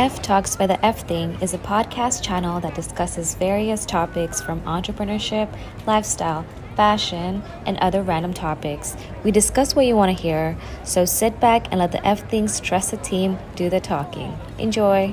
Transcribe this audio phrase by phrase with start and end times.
[0.00, 4.64] F Talks by the F Thing is a podcast channel that discusses various topics from
[4.64, 5.52] entrepreneurship,
[5.84, 8.96] lifestyle, fashion, and other random topics.
[9.24, 10.56] We discuss what you want to hear,
[10.88, 14.32] so sit back and let the F Thing's trusted team do the talking.
[14.56, 15.12] Enjoy!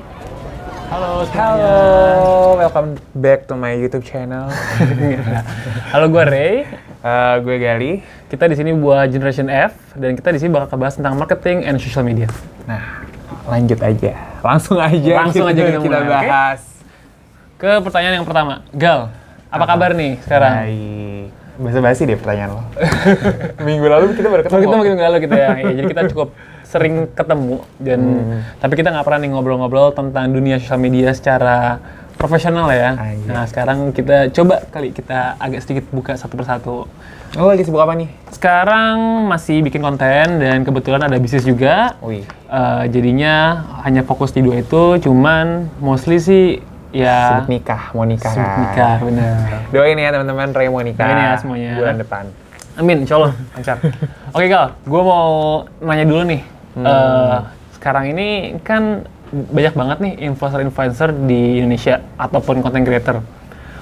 [0.87, 1.67] Halo semuanya.
[1.67, 4.47] Halo, welcome back to my YouTube channel.
[5.91, 6.63] Halo gue Ray.
[7.03, 7.91] Eh, gue Gali.
[8.31, 11.75] Kita di sini buat Generation F dan kita di sini bakal bahas tentang marketing and
[11.75, 12.31] social media.
[12.63, 13.07] Nah,
[13.47, 14.11] lanjut aja.
[14.39, 15.11] Langsung aja.
[15.17, 16.61] Langsung aja kita kita mulai, bahas.
[17.57, 19.09] Ke pertanyaan yang pertama, Gal,
[19.47, 20.53] apa kabar nih sekarang?
[20.61, 21.25] Baik.
[21.57, 22.61] Bahasa basi deh pertanyaan lo.
[23.65, 24.61] Minggu lalu kita baru ketemu.
[24.61, 26.29] kita makin lalu kita ya, ya, jadi kita cukup
[26.61, 28.39] sering ketemu dan Hmm.
[28.59, 31.79] tapi kita nggak pernah nih ngobrol-ngobrol tentang dunia sosial media secara
[32.17, 32.97] profesional ya.
[32.97, 33.29] Ah, iya.
[33.29, 36.77] Nah sekarang kita coba kali kita agak sedikit buka satu persatu.
[37.37, 38.09] Lo lagi sibuk apa nih?
[38.33, 41.93] Sekarang masih bikin konten dan kebetulan ada bisnis juga.
[42.01, 42.25] Wih.
[42.25, 46.45] Eh, jadinya hanya fokus di dua itu, cuman mostly sih
[46.95, 48.31] ya Sibuk nikah, mau nikah.
[48.31, 48.59] sibuk kan?
[48.63, 49.35] nikah, bener.
[49.75, 51.03] Doain ya teman-teman, Ray mau nikah.
[51.03, 51.71] Doain ya semuanya.
[51.77, 52.23] Bulan depan.
[52.77, 53.77] Amin, insya Allah lancar.
[54.31, 55.27] Oke Gal, gue mau
[55.83, 56.41] nanya dulu nih.
[56.79, 56.85] Hmm.
[56.87, 57.37] Eh,
[57.75, 58.27] sekarang ini
[58.63, 63.19] kan banyak banget nih influencer-influencer di Indonesia ataupun content creator.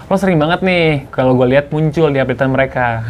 [0.06, 3.02] Lo sering banget nih kalau gue lihat muncul di update mereka.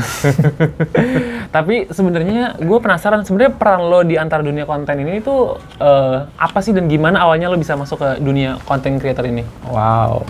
[1.56, 6.60] Tapi sebenarnya gue penasaran sebenarnya peran lo di antara dunia konten ini itu eh, apa
[6.64, 9.44] sih dan gimana awalnya lo bisa masuk ke dunia content creator ini?
[9.68, 10.24] Wow.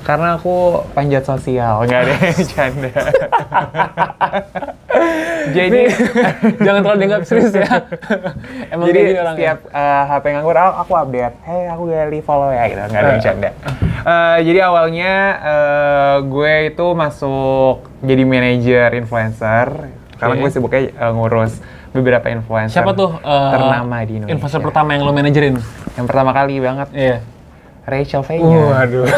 [0.00, 2.14] Karena aku panjat sosial, nggak ada
[2.56, 2.92] canda.
[5.56, 5.80] Jadi,
[6.64, 7.64] Jangan terlalu dianggap serius ya.
[8.72, 9.36] Emang jadi gini orangnya.
[9.36, 13.08] setiap uh, HP nganggur aku, aku update, hey aku Gali follow ya gitu, nggak ada
[13.08, 13.24] yang Eh.
[13.24, 13.50] canda.
[13.98, 19.66] Uh, jadi awalnya uh, gue itu masuk jadi manajer influencer,
[20.16, 20.40] karena Oke.
[20.40, 24.34] gue sibuknya uh, ngurus beberapa influencer Siapa tuh eh, ternama di Indonesia.
[24.34, 25.56] Influencer pertama yang lo manajerin?
[25.94, 27.18] Yang pertama kali banget, Iya.
[27.88, 28.60] Rachel Fenya.
[28.68, 29.08] Waduh.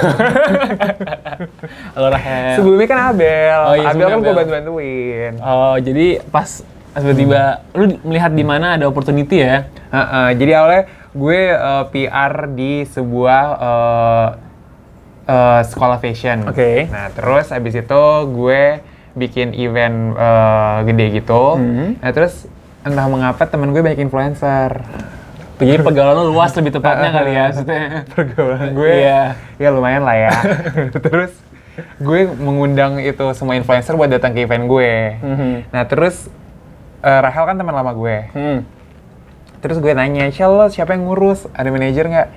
[1.94, 2.56] Halo Rahel.
[2.62, 5.32] Sebelumnya kan Abel, Oh iya, Abel kan gue bantu-bantuin.
[5.42, 6.62] Oh, jadi pas
[6.94, 9.66] tiba-tiba lu melihat di mana ada opportunity ya?
[9.90, 14.28] Heeh, jadi awalnya gue uh, PR di sebuah uh,
[15.26, 16.46] uh, sekolah fashion.
[16.46, 16.86] Oke.
[16.90, 18.62] Nah terus abis itu gue
[19.18, 21.58] bikin event uh, gede gitu.
[21.58, 21.98] Hmm.
[21.98, 22.46] Nah terus
[22.86, 24.86] entah mengapa temen gue banyak influencer.
[25.60, 27.82] Jadi pergaulan lu luas lebih tepatnya kali ya maksudnya.
[28.08, 29.22] Pergaulan gue Iya.
[29.56, 30.32] ya lumayan lah ya.
[31.04, 31.32] terus
[31.96, 34.92] gue mengundang itu semua influencer buat datang ke event gue.
[35.20, 35.50] Mhm.
[35.70, 36.26] Nah terus
[37.00, 38.16] uh, Rahel kan teman lama gue.
[38.32, 38.58] Hmm.
[39.60, 41.44] Terus gue nanya, Shell lo siapa yang ngurus?
[41.52, 42.28] Ada manajer nggak?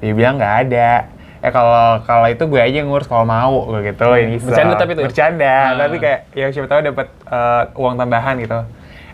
[0.00, 1.12] Dia bilang nggak ada.
[1.40, 4.04] Eh kalau kalau itu gue aja yang ngurus kalau mau gue gitu.
[4.06, 5.04] Ini Bercanda tapi tuh?
[5.04, 5.76] Bercanda, Ah.
[5.78, 8.60] tapi kayak ya siapa tahu dapat eh, uang tambahan gitu.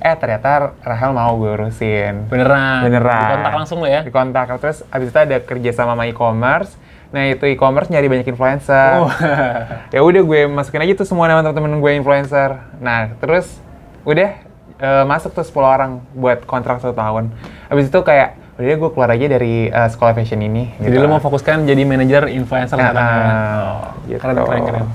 [0.01, 2.29] Eh ternyata Rahel mau gue urusin.
[2.29, 2.85] Beneran.
[2.85, 3.31] Beneran.
[3.41, 4.05] Kontak langsung lo ya.
[4.05, 4.47] Dikontak.
[4.61, 6.77] Terus abis itu ada kerja sama sama e-commerce.
[7.15, 9.01] Nah itu e-commerce nyari banyak influencer.
[9.01, 9.17] Wah.
[9.95, 12.61] ya udah gue masukin aja tuh semua nama temen-temen gue influencer.
[12.83, 13.57] Nah terus
[14.05, 14.31] udah
[14.77, 17.33] eh, masuk tuh 10 orang buat kontrak satu tahun.
[17.73, 20.77] Habis itu kayak udah gue keluar aja dari eh, sekolah fashion ini.
[20.81, 23.13] Jadi lu mau fokuskan jadi manajer influencer Nah, sekarang ya?
[23.25, 23.75] ah,
[24.09, 24.21] gitu.
[24.21, 24.87] Keren, keren, keren.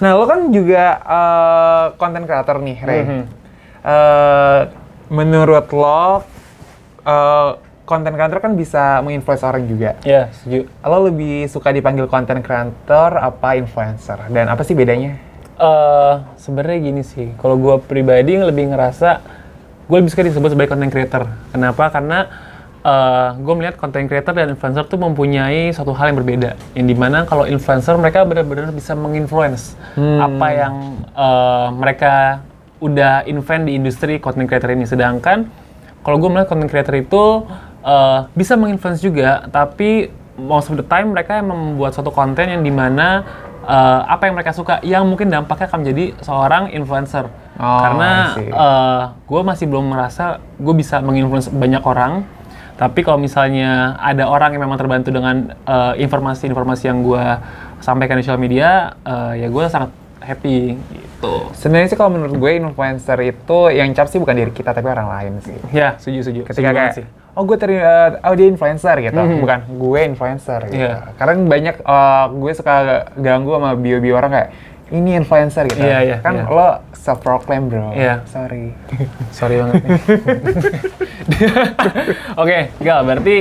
[0.00, 3.00] Nah lo kan juga eh, content creator nih, Ray.
[3.04, 3.22] Mhm.
[3.80, 4.60] Eh,
[5.12, 6.24] menurut lo
[7.04, 7.50] eh,
[7.84, 9.98] content creator kan bisa menginfluence orang juga.
[10.06, 10.70] Iya, setuju.
[10.86, 14.30] Lo lebih suka dipanggil content creator apa influencer?
[14.32, 15.30] Dan apa sih bedanya?
[15.60, 19.20] eh sebenarnya gini sih, kalau gue pribadi lebih ngerasa
[19.92, 21.28] gue lebih suka disebut sebagai content creator.
[21.52, 21.92] Kenapa?
[21.92, 22.18] Karena
[23.36, 26.50] gue melihat content creator dan influencer tuh mempunyai suatu hal yang berbeda.
[26.72, 30.74] Yang di mana kalau influencer mereka benar-benar bisa menginfluence apa yang
[31.12, 32.40] eh, mereka
[32.80, 34.88] udah invent di industri content creator ini.
[34.88, 35.52] Sedangkan
[36.00, 37.44] kalau gue melihat content creator itu
[37.84, 40.08] eh, bisa menginfluence juga, tapi
[40.40, 43.28] most of the time mereka yang membuat suatu konten yang di mana
[43.68, 47.28] eh, apa yang mereka suka, yang mungkin dampaknya akan menjadi seorang influencer.
[47.60, 48.48] Oh, Karena see.
[49.28, 52.24] gue masih belum merasa gue bisa menginfluence banyak orang.
[52.80, 57.24] Tapi kalau misalnya ada orang yang memang terbantu dengan eh, informasi-informasi yang gue
[57.78, 58.70] sampaikan di sosial media,
[59.02, 61.34] eh, ya gue sangat happy gitu.
[61.52, 65.08] Sebenarnya sih kalau menurut gue influencer itu yang cap sih bukan diri kita tapi orang
[65.08, 65.56] lain sih.
[65.70, 66.40] Ya, setuju, setuju.
[66.42, 67.06] Ketika Setuju kayak sih.
[67.30, 69.38] oh gue teri eh, oh dia influencer gitu, Mhm.
[69.38, 70.80] bukan gue influencer gitu.
[70.80, 71.12] Iya.
[71.14, 72.74] Karena banyak eh, gue suka
[73.14, 74.48] ganggu sama bio-bio orang kayak
[74.90, 75.80] ini influencer gitu.
[75.80, 76.50] Iya, iya, kan iya.
[76.50, 77.94] lo self proclaim bro.
[77.94, 78.26] Iya.
[78.26, 78.74] Sorry.
[79.38, 80.00] Sorry banget nih.
[82.42, 83.36] Oke, Gal, berarti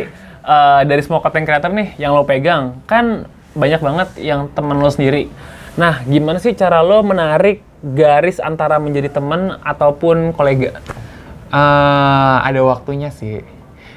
[0.46, 3.26] eh, dari semua content creator nih yang lo pegang, kan
[3.58, 5.28] banyak banget yang temen lo sendiri.
[5.76, 10.78] Nah, gimana sih cara lo menarik garis antara menjadi teman ataupun kolega?
[11.50, 13.42] Eh, ada waktunya sih.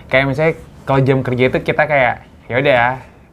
[0.09, 0.55] Kayak misalnya
[0.89, 2.85] kalau jam kerja itu kita kayak ya udah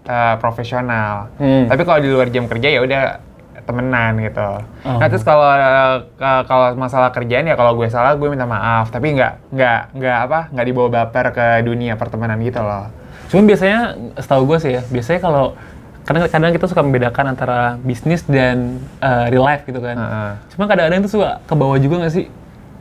[0.04, 1.32] eh, profesional.
[1.40, 1.72] Hmm.
[1.72, 3.29] Tapi kalau di luar jam kerja ya udah
[3.70, 4.50] temenan gitu.
[4.82, 4.98] Oh.
[4.98, 5.98] Nah terus kalau eh,
[6.44, 8.90] kalau masalah kerjaan ya kalau gue salah gue minta maaf.
[8.90, 12.90] Tapi nggak nggak nggak apa nggak dibawa baper ke dunia pertemanan gitu loh.
[13.28, 13.80] Cuman biasanya
[14.16, 15.54] setahu gue sih ya, biasanya kalau
[16.02, 19.94] kadang kadang kita suka membedakan antara bisnis dan eh, real life gitu kan.
[19.94, 20.32] Heeh.
[20.50, 22.26] Cuma kadang-kadang itu suka ke bawah juga nggak sih?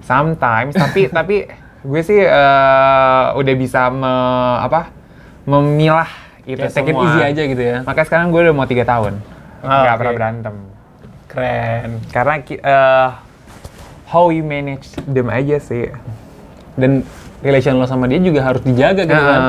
[0.01, 1.37] Sometimes tapi tapi
[1.79, 4.15] gue sih eh, udah bisa me,
[4.59, 4.89] apa
[5.45, 6.09] memilah
[6.43, 7.05] itu Kayak take it semua.
[7.07, 7.79] easy aja gitu ya.
[7.85, 9.21] Makanya sekarang gue udah mau tiga tahun
[9.59, 9.99] Ah, nggak oke.
[9.99, 10.55] pernah berantem.
[11.29, 12.01] Keren.
[12.09, 13.09] Karena eh,
[14.09, 15.93] how we manage them aja sih.
[16.75, 17.05] Dan
[17.39, 19.41] relation lo sama dia juga harus dijaga gitu kan.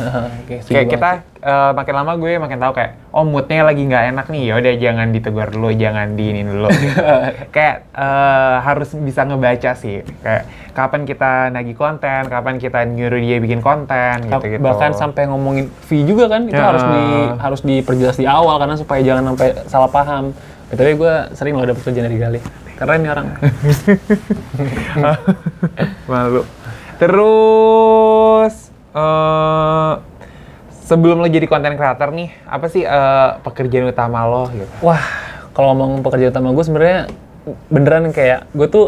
[0.00, 0.26] Heeh.
[0.44, 1.10] Oke, setuju kayak kita
[1.44, 4.74] eh, makin lama gue makin tahu kayak oh moodnya lagi nggak enak nih ya udah
[4.80, 6.68] jangan ditegur dulu jangan diinin dulu
[7.54, 13.36] kayak eh, harus bisa ngebaca sih kayak kapan kita nagih konten kapan kita nyuruh dia
[13.38, 16.64] bikin konten gitu gitu bahkan sampai ngomongin fee juga kan itu Ya.
[16.72, 17.04] harus di
[17.36, 20.32] harus diperjelas di awal karena supaya jangan sampai salah paham.
[20.74, 22.40] Tapi gue sering loh dapet kerjaan dari Gali.
[22.74, 23.26] Keren nih orang.
[26.10, 26.42] malu
[27.00, 28.54] terus
[28.94, 29.92] eh
[30.84, 35.02] sebelum lo jadi konten creator nih apa sih eh, pekerjaan utama lo gitu Wah,
[35.56, 37.00] kalau ngomong pekerjaan utama gue sebenarnya
[37.72, 38.86] beneran kayak gue tuh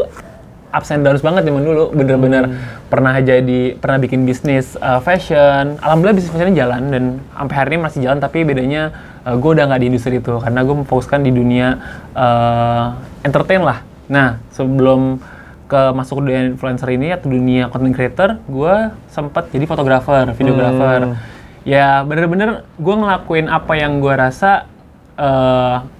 [0.67, 1.95] ups and downs banget zaman dulu.
[1.95, 2.59] Bener-bener
[2.91, 5.79] pernah jadi pernah bikin bisnis uh, fashion.
[5.79, 8.19] Alhamdulillah bisnis fashionnya jalan dan sampai hari ini masih jalan.
[8.19, 8.91] Tapi bedanya
[9.27, 11.75] uh, gue udah nggak di industri itu karena gue memfokuskan di dunia
[12.15, 12.95] uh,
[13.27, 13.83] entertain lah.
[14.07, 15.19] Nah, sebelum
[15.67, 18.75] ke masuk dunia influencer ini atau dunia content creator, gue
[19.11, 21.19] sempat jadi fotografer, videografer.
[21.67, 24.71] Ya bener-bener gue ngelakuin apa yang gue rasa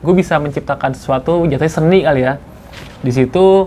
[0.06, 2.38] gue bisa menciptakan sesuatu jatuhnya seni kali ya
[3.01, 3.65] di situ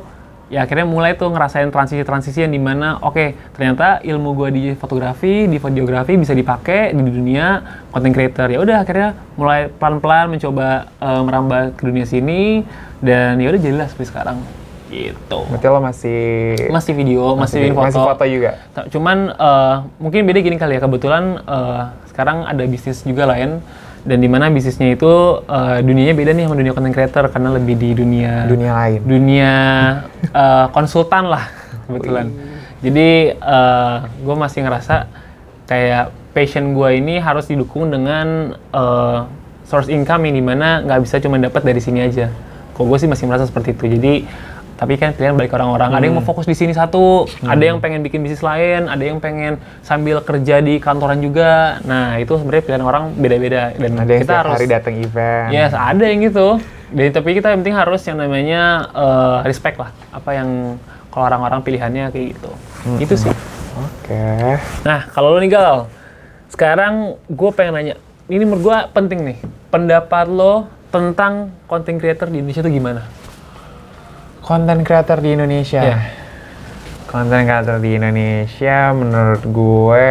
[0.50, 5.46] ya akhirnya mulai tuh ngerasain transisi-transisi yang di mana oke ternyata ilmu gue di fotografi
[5.46, 7.62] di videografi bisa dipakai di dunia
[7.94, 8.50] content creator.
[8.50, 12.66] Ya udah akhirnya mulai pelan-pelan mencoba eh, merambah ke dunia sini
[12.98, 14.42] dan ya udah jadilah seperti sekarang.
[14.90, 15.38] Gitu.
[15.46, 16.22] Berarti lo masih
[16.66, 18.50] masih video masih, bikin foto, masih foto juga?
[18.90, 20.80] Cuman eh, mungkin beda gini kali ya.
[20.82, 23.62] Kebetulan eh, sekarang ada bisnis juga lain
[24.00, 27.76] dan di mana bisnisnya itu eh, dunianya beda nih sama dunia content creator karena lebih
[27.76, 29.52] di dunia dunia lain dunia
[30.24, 31.44] eh, konsultan lah
[31.86, 32.28] kebetulan.
[32.80, 33.36] Jadi
[34.24, 35.04] gue masih ngerasa
[35.68, 39.18] kayak passion gue ini harus didukung dengan eh,
[39.66, 42.30] source income yang di mana nggak bisa cuma dapat dari sini aja.
[42.74, 43.84] Kok gue sih masih merasa seperti itu.
[43.98, 44.14] Jadi
[44.80, 45.92] tapi kan pilihan balik orang-orang.
[45.92, 49.20] Ada yang mau fokus di sini satu, ada yang pengen bikin bisnis lain, ada yang
[49.20, 51.84] pengen sambil kerja di kantoran juga.
[51.84, 55.76] Nah itu sebenarnya pilihan orang beda-beda dan ada yang kita harus hari datang event Yes,
[55.76, 56.56] ada yang gitu.
[56.96, 59.92] Jadi tapi kita yang penting harus yang namanya eh, respect lah.
[60.16, 60.80] Apa yang
[61.12, 62.50] kalau orang-orang pilihannya kayak gitu.
[62.96, 63.28] Itu sih.
[63.76, 64.56] oke
[64.88, 65.92] Nah, kalau lo nih Gal,
[66.48, 67.94] sekarang gue pengen nanya,
[68.32, 69.38] ini menurut gue penting nih,
[69.68, 73.19] pendapat lo tentang content creator di Indonesia itu gimana?
[74.50, 75.98] Konten creator di Indonesia Iya.
[77.06, 80.10] konten creator di Indonesia menurut gue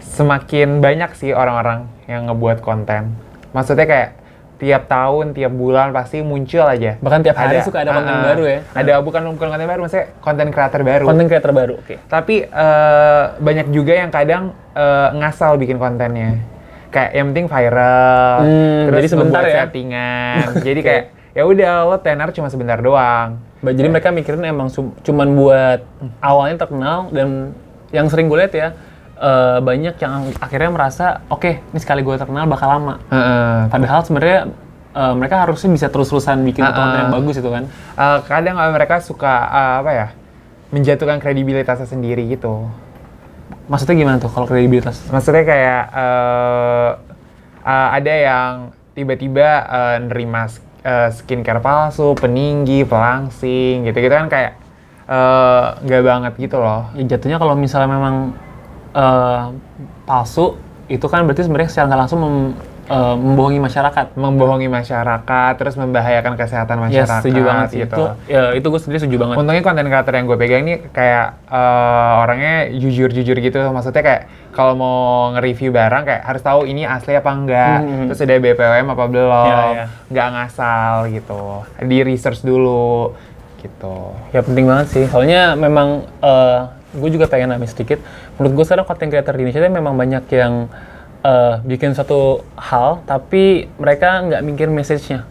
[0.00, 3.12] semakin banyak sih orang-orang yang ngebuat konten
[3.52, 4.10] maksudnya kayak
[4.56, 8.24] tiap tahun tiap bulan pasti muncul aja Bahkan tiap hari suka ada konten ah.
[8.32, 8.58] baru ya?
[8.72, 11.94] ada bukan bukan konten baru maksudnya konten creator baru Content creator baru, oke.
[12.08, 16.40] tapi eh, banyak juga yang kadang eh, ngasal bikin kontennya
[16.88, 19.52] kayak yang penting viral Hmm, terus jadi sebentar ya?
[19.68, 24.96] settingan jadi kayak ya udah lo tenar cuma sebentar doang Jadi mereka mikirin emang cum-
[25.00, 25.80] cuman buat
[26.18, 27.52] awalnya terkenal dan
[27.90, 28.68] yang sering gue lihat ya
[29.14, 32.96] eh, banyak yang akhirnya merasa oke ini sekali gue terkenal bakal lama.
[33.06, 33.68] Heeh.
[33.68, 34.48] Padahal sebenarnya
[34.90, 37.14] eh, mereka harusnya bisa terus-terusan bikin Ah, konten yang ah.
[37.14, 37.68] bagus itu kan.
[37.94, 40.08] Eh, kadang mereka suka eh, apa ya
[40.70, 42.64] menjatuhkan kredibilitasnya sendiri gitu
[43.66, 45.04] Maksudnya gimana tuh kalau kredibilitas?
[45.06, 46.90] maksudnya kayak eh
[47.62, 48.52] eh, ada yang
[48.92, 50.48] tiba-tiba eh, nerima
[50.84, 54.52] eh, skincare palsu, peninggi, pelangsing gitu-gitu kan kayak
[55.08, 56.88] eh, nggak banget gitu loh.
[56.96, 58.14] Ya jatuhnya kalau misalnya memang
[58.94, 59.42] eh,
[60.08, 60.56] palsu
[60.90, 62.54] itu kan berarti sebenarnya secara nggak langsung mem-
[62.90, 64.06] eh, membohongi masyarakat.
[64.18, 67.78] Membohongi masyarakat, terus membahayakan kesehatan Ya masyarakat setuju banget sih.
[67.86, 67.94] gitu.
[67.94, 69.36] Itu, ya, itu gue sendiri setuju banget.
[69.38, 73.58] Untungnya konten creator yang gue pegang ini kayak eh, orangnya jujur-jujur gitu.
[73.70, 74.98] Maksudnya kayak kalau mau
[75.38, 77.78] nge-review barang kayak harus tahu ini asli apa enggak.
[77.86, 78.06] Hmm.
[78.10, 79.46] Terus ada BPOM apa belum.
[79.46, 79.86] Ya, ya.
[80.10, 81.42] Nggak ngasal gitu.
[81.86, 83.14] Di research dulu
[83.62, 84.18] gitu.
[84.34, 85.04] Ya penting banget sih.
[85.06, 86.02] Soalnya memang
[86.90, 88.02] gue juga pengen nambah sedikit.
[88.34, 90.66] Menurut gue sekarang content creator di Indonesia memang banyak yang
[91.24, 95.24] eh, bikin suatu hal, tapi mereka nggak mikir message-nya.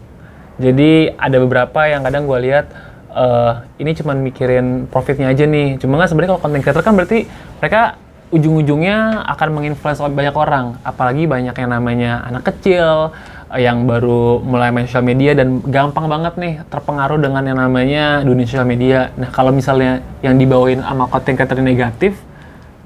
[0.60, 2.66] Jadi ada beberapa yang kadang gue lihat
[3.14, 5.80] eh, ini cuman mikirin profitnya aja nih.
[5.80, 7.26] Cuma nggak sebenarnya kalau content creator kan berarti
[7.58, 7.96] mereka
[8.30, 13.10] ujung-ujungnya akan menginfluence banyak orang, apalagi banyak yang namanya anak kecil
[13.58, 18.46] yang baru mulai main sosial media dan gampang banget nih terpengaruh dengan yang namanya dunia
[18.46, 19.10] sosial media.
[19.18, 22.14] Nah kalau misalnya yang dibawain sama konten creator negatif,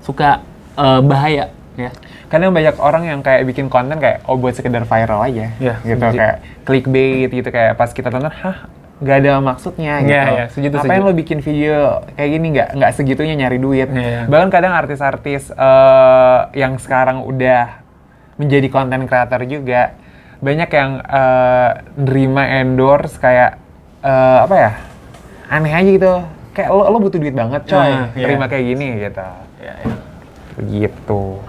[0.01, 0.41] suka
[0.81, 1.91] eh, bahaya ya.
[2.27, 5.99] kadang banyak orang yang kayak bikin konten kayak oh buat sekedar viral aja Iya, gitu
[6.01, 6.17] setuju.
[6.17, 8.59] kayak clickbait gitu kayak pas kita tonton hah
[8.97, 11.05] nggak ada maksudnya Iya, gitu iya, setuju, ngapain setuju.
[11.05, 11.77] lo bikin video
[12.15, 14.21] kayak gini nggak nggak segitunya nyari duit Iya, iya.
[14.25, 17.83] bahkan kadang artis-artis eh, yang sekarang udah
[18.35, 19.95] menjadi konten creator juga
[20.37, 23.59] banyak yang eh, nerima endorse kayak
[24.01, 24.73] eh, apa ya
[25.47, 26.13] aneh aja gitu
[26.51, 28.25] kayak lo, lo butuh duit banget coy Ah, iya.
[28.25, 29.27] terima kayak gini gitu
[29.59, 29.95] Ya, ya.
[30.61, 31.43] gitu